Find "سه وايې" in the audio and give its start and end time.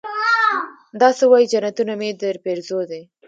1.17-1.49